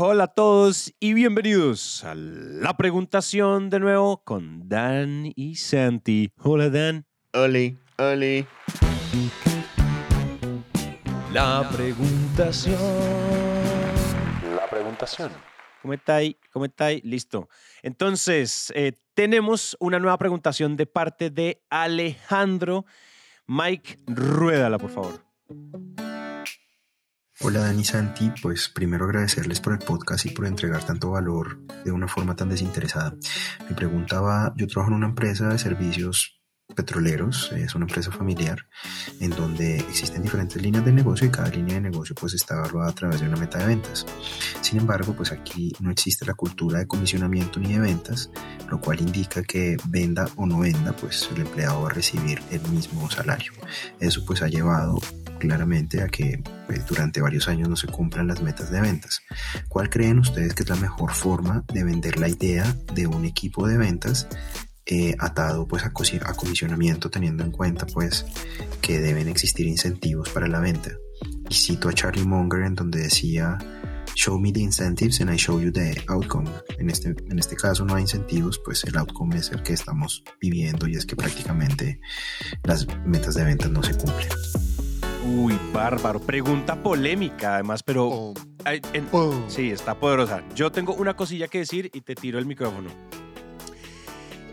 [0.00, 6.32] Hola a todos y bienvenidos a la preguntación de nuevo con Dan y Santi.
[6.40, 7.04] Hola Dan.
[7.32, 8.46] Oli, Oli.
[11.32, 12.78] La preguntación.
[14.54, 15.32] La preguntación.
[15.82, 16.36] ¿Cómo estáis?
[16.52, 17.02] ¿Cómo estáis?
[17.02, 17.48] Listo.
[17.82, 22.86] Entonces, eh, tenemos una nueva preguntación de parte de Alejandro.
[23.48, 25.24] Mike, ruédala, por favor.
[27.40, 31.92] Hola Dani Santi, pues primero agradecerles por el podcast y por entregar tanto valor de
[31.92, 33.14] una forma tan desinteresada.
[33.68, 36.42] Me preguntaba, yo trabajo en una empresa de servicios
[36.74, 38.58] petroleros, es una empresa familiar
[39.20, 42.90] en donde existen diferentes líneas de negocio y cada línea de negocio pues está evaluada
[42.90, 44.04] a través de una meta de ventas.
[44.60, 48.32] Sin embargo, pues aquí no existe la cultura de comisionamiento ni de ventas,
[48.68, 52.62] lo cual indica que venda o no venda, pues el empleado va a recibir el
[52.62, 53.52] mismo salario.
[54.00, 54.98] Eso pues ha llevado
[55.38, 59.22] claramente a que pues, durante varios años no se cumplan las metas de ventas.
[59.68, 63.66] ¿Cuál creen ustedes que es la mejor forma de vender la idea de un equipo
[63.66, 64.28] de ventas
[64.86, 68.24] eh, atado pues a, a, comisionamiento teniendo en cuenta pues
[68.80, 70.92] que deben existir incentivos para la venta.
[71.48, 73.58] Y cito a Charlie Munger en donde decía
[74.18, 76.50] show me the incentives and I show you the outcome.
[76.78, 80.24] En este, en este caso no hay incentivos, pues el outcome es el que estamos
[80.40, 82.00] viviendo y es que prácticamente
[82.64, 84.28] las metas de ventas no se cumplen.
[85.78, 86.18] Bárbaro.
[86.18, 88.34] Pregunta polémica, además, pero.
[89.46, 90.42] sí, está poderosa.
[90.56, 92.90] Yo tengo una cosilla que decir y te tiro el micrófono.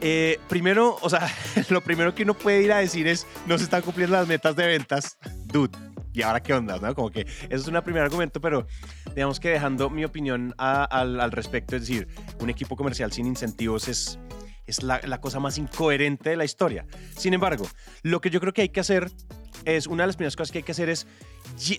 [0.02, 1.28] Eh, primero, o sea,
[1.72, 4.56] lo primero que uno puede ir a decir es, no se están cumpliendo las metas
[4.56, 5.18] de ventas.
[5.46, 5.76] Dude,
[6.14, 6.78] ¿y ahora qué onda?
[6.78, 6.94] ¿no?
[6.94, 8.68] Como que eso es un primer argumento, pero
[9.16, 12.08] digamos que dejando mi opinión al, al, respecto, es decir,
[12.40, 14.20] un equipo comercial sin incentivos es,
[14.68, 16.86] es la, la, cosa más incoherente de la historia.
[17.18, 17.66] Sin embargo,
[18.04, 19.10] lo que yo creo que hay que hacer
[19.66, 21.08] es, una de las primeras cosas que hay que hacer es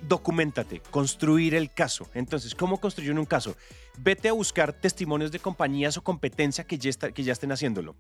[0.03, 2.09] documentate, construir el caso.
[2.15, 3.57] Entonces, ¿cómo construir un caso?
[3.99, 7.95] Vete a buscar testimonios de compañías o competencia que ya, que ya estén haciéndolo.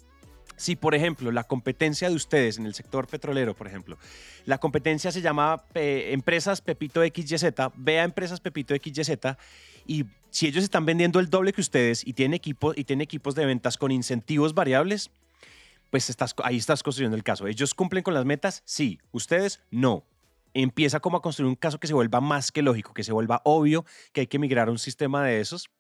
[0.57, 3.99] Si, por ejemplo, la competencia de ustedes en el sector petrolero, por ejemplo,
[4.47, 7.45] la competencia se llama Empresas Pepito XYZ,
[7.77, 9.37] vea Empresas Pepito XYZ
[9.87, 13.35] y si ellos están vendiendo el doble que ustedes y tienen, equipos y tienen equipos
[13.35, 15.11] de ventas con incentivos variables,
[15.91, 17.47] pues estás, ahí estás construyendo el caso.
[17.47, 18.63] ¿Ellos cumplen con las metas?
[18.65, 18.99] Sí.
[19.13, 19.61] ¿Ustedes?
[19.71, 20.05] No.
[20.55, 23.43] Empieza como a construir un caso que se vuelva más que lógico, que se vuelva
[23.45, 25.71] obvio que hay que migrar a un sistema de esos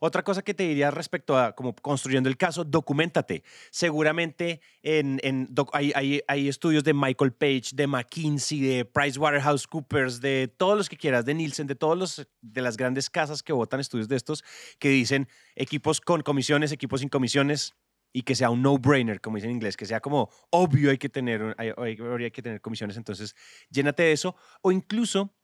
[0.00, 3.42] otra cosa que te diría respecto a como construyendo el caso, documentate.
[3.70, 5.20] Seguramente en,
[5.72, 11.34] hay, estudios de Michael Page, de McKinsey, de PricewaterhouseCoopers, de todos los que quieras, de
[11.34, 14.44] Nielsen, de todos los de las grandes casas que votan estudios de estos
[14.78, 17.74] que dicen equipos con comisiones, equipos sin comisiones
[18.12, 21.08] y que sea un no-brainer, como dicen en inglés, que sea como obvio hay que
[21.08, 23.34] tener, hay, hay que tener comisiones, entonces
[23.70, 25.34] llénate de eso o incluso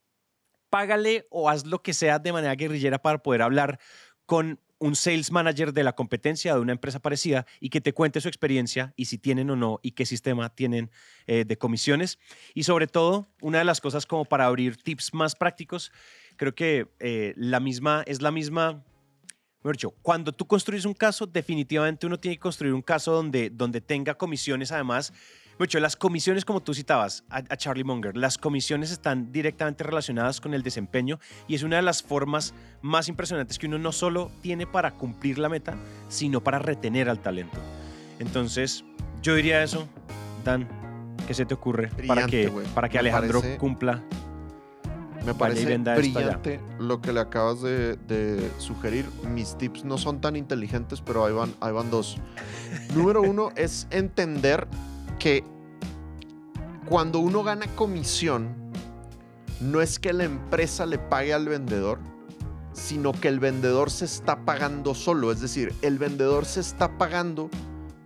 [0.71, 3.79] págale o haz lo que sea de manera guerrillera para poder hablar
[4.27, 8.21] con un sales manager de la competencia de una empresa parecida y que te cuente
[8.21, 10.91] su experiencia y si tienen o no y qué sistema tienen
[11.27, 12.19] eh, de comisiones.
[12.55, 15.93] Y sobre todo, una de las cosas como para abrir tips más prácticos,
[16.37, 18.85] creo que eh, la misma, es la misma,
[19.73, 23.81] dicho, cuando tú construyes un caso, definitivamente uno tiene que construir un caso donde, donde
[23.81, 25.13] tenga comisiones además
[25.59, 30.53] mucho, las comisiones, como tú citabas a, Charlie Munger, las comisiones están directamente relacionadas con
[30.53, 34.67] el desempeño y es una de las formas más impresionantes que uno no solo tiene
[34.67, 35.77] para cumplir la meta,
[36.09, 37.59] sino para retener al talento.
[38.19, 38.85] Entonces,
[39.23, 39.89] yo diría eso,
[40.45, 40.69] Dan,
[41.27, 44.03] ¿qué se te ocurre para que, para que Alejandro cumpla?
[45.25, 49.07] Me parece brillante lo que le acabas de, de, sugerir.
[49.29, 52.19] Mis tips no son tan inteligentes, pero ahí van, ahí van dos.
[52.95, 54.67] Número uno es entender
[55.19, 55.45] que
[56.89, 58.55] cuando uno gana comisión,
[59.61, 61.99] no es que la empresa le pague al vendedor,
[62.73, 65.33] sino que el vendedor se está pagando solo.
[65.33, 67.49] Es decir, el vendedor se está pagando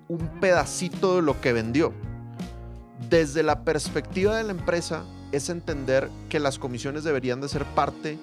[0.06, 1.92] un pedacito de lo que vendió.
[3.10, 8.18] Desde la perspectiva de la empresa es entender que las comisiones deberían de ser parte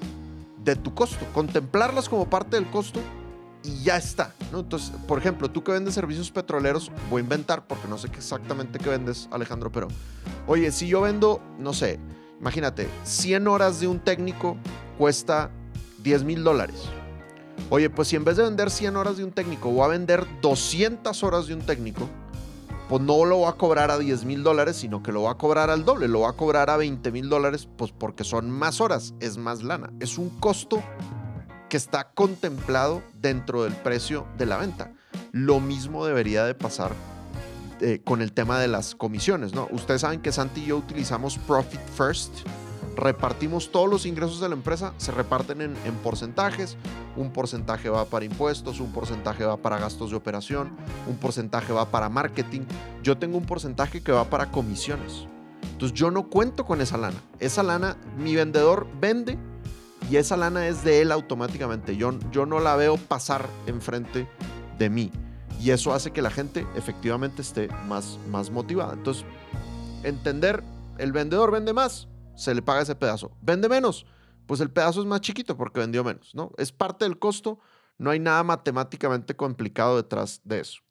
[0.63, 2.99] de tu costo, contemplarlas como parte del costo
[3.63, 4.33] y ya está.
[4.53, 8.79] Entonces, por ejemplo, tú que vendes servicios petroleros, voy a inventar porque no sé exactamente
[8.79, 9.87] qué vendes, Alejandro, pero
[10.47, 11.99] oye, si yo vendo, no sé,
[12.39, 14.57] imagínate, 100 horas de un técnico
[14.97, 15.51] cuesta
[16.03, 16.83] 10 mil dólares.
[17.69, 20.25] Oye, pues si en vez de vender 100 horas de un técnico, voy a vender
[20.41, 22.07] 200 horas de un técnico,
[22.89, 25.35] pues no lo voy a cobrar a 10 mil dólares, sino que lo voy a
[25.35, 28.79] cobrar al doble, lo voy a cobrar a 20 mil dólares, pues porque son más
[28.81, 29.91] horas, es más lana.
[29.99, 30.83] Es un costo
[31.69, 34.93] que está contemplado dentro del precio de la venta.
[35.31, 36.91] Lo mismo debería de pasar
[37.81, 39.67] eh, con el tema de las comisiones, ¿no?
[39.71, 42.31] Ustedes saben que Santi y yo utilizamos Profit First.
[42.95, 46.77] Repartimos todos los ingresos de la empresa, se reparten en, porcentajes.
[47.17, 50.75] un porcentaje va para impuestos, un porcentaje va para gastos de operación,
[51.07, 52.61] un porcentaje va para marketing.
[53.03, 55.27] Yo tengo un porcentaje que va para comisiones.
[55.73, 57.17] Entonces yo no cuento con esa lana.
[57.39, 59.37] Esa lana, mi vendedor vende
[60.09, 61.97] y esa lana es de él automáticamente.
[61.97, 64.27] Yo, yo no la veo pasar enfrente
[64.77, 65.11] de mí.
[65.59, 68.93] Y eso hace que la gente efectivamente esté más, más motivada.
[68.93, 69.25] Entonces,
[70.03, 70.63] entender,
[70.97, 73.31] el vendedor vende más, se le paga ese pedazo.
[73.41, 74.05] Vende menos,
[74.45, 76.51] pues el pedazo es más chiquito porque vendió menos, ¿no?
[76.57, 77.59] Es parte del costo,
[77.97, 80.81] no hay nada matemáticamente complicado detrás de eso.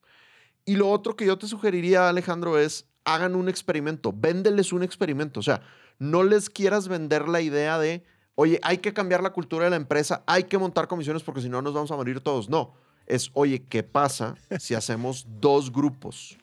[0.64, 5.41] Y lo otro que yo te sugeriría, Alejandro, es hagan un experimento, véndeles un experimento,
[5.41, 5.61] o sea,
[5.99, 8.02] no les quieras vender la idea de,
[8.35, 11.49] oye, hay que cambiar la cultura de la empresa, hay que montar comisiones porque si
[11.49, 12.49] no nos vamos a morir todos.
[12.49, 12.75] No,
[13.06, 16.38] es, oye, ¿qué pasa si hacemos dos grupos?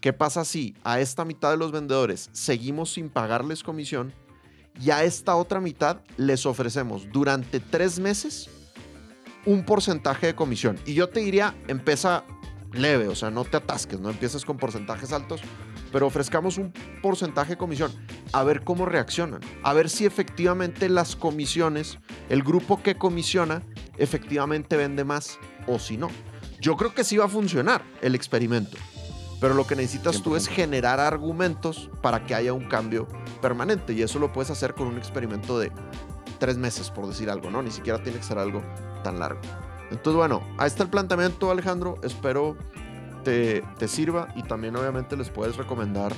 [0.00, 4.12] ¿Qué pasa si a esta mitad de los vendedores seguimos sin pagarles comisión
[4.80, 8.48] y a esta otra mitad les ofrecemos durante tres meses
[9.44, 10.78] un porcentaje de comisión.
[10.86, 12.24] Y yo te diría, empieza
[12.72, 15.40] leve, o sea, no te atasques, no empieces con porcentajes altos,
[15.90, 16.72] pero ofrezcamos un
[17.02, 17.92] porcentaje de comisión,
[18.32, 21.98] a ver cómo reaccionan, a ver si efectivamente las comisiones,
[22.30, 23.62] el grupo que comisiona,
[23.98, 26.08] efectivamente vende más o si no.
[26.60, 28.78] Yo creo que sí va a funcionar el experimento.
[29.42, 33.08] Pero lo que necesitas tú es generar argumentos para que haya un cambio
[33.40, 33.92] permanente.
[33.92, 35.72] Y eso lo puedes hacer con un experimento de
[36.38, 37.60] tres meses, por decir algo, ¿no?
[37.60, 38.62] Ni siquiera tiene que ser algo
[39.02, 39.40] tan largo.
[39.90, 41.98] Entonces, bueno, ahí está el planteamiento, Alejandro.
[42.04, 42.56] Espero
[43.24, 46.12] te, te sirva y también obviamente les puedes recomendar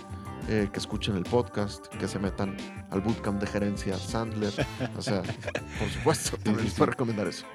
[0.49, 2.57] eh, que escuchen el podcast, que se metan
[2.91, 4.53] al bootcamp de gerencia Sandler.
[4.97, 5.23] O sea,
[5.79, 7.47] por supuesto, también les puedo recomendar eso.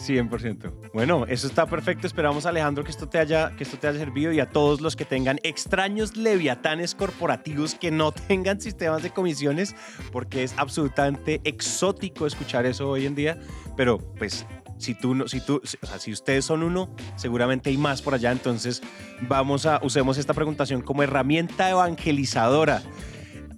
[0.00, 0.90] 100%.
[0.92, 2.06] Bueno, eso está perfecto.
[2.06, 4.96] Esperamos, Alejandro, que esto, te haya, que esto te haya servido y a todos los
[4.96, 9.76] que tengan extraños leviatanes corporativos que no tengan sistemas de comisiones,
[10.12, 13.38] porque es absolutamente exótico escuchar eso hoy en día.
[13.76, 14.44] Pero pues
[14.78, 18.14] si tú no, si tú, o sea, si ustedes son uno, seguramente hay más por
[18.14, 18.32] allá.
[18.32, 18.82] Entonces,
[19.22, 22.82] vamos a usemos esta preguntación como herramienta evangelizadora,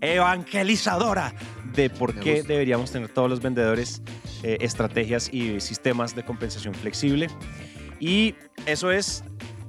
[0.00, 1.34] evangelizadora
[1.74, 4.02] de por qué deberíamos tener todos los vendedores
[4.42, 7.28] eh, estrategias y sistemas de compensación flexible.
[8.00, 8.34] Y
[8.66, 9.22] eso es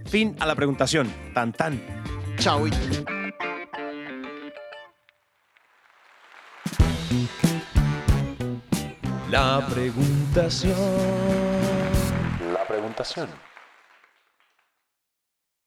[0.05, 1.11] fin a la preguntación.
[1.33, 1.81] Tan tan.
[2.37, 2.65] Chao.
[9.31, 10.75] La preguntación.
[12.53, 13.29] La preguntación.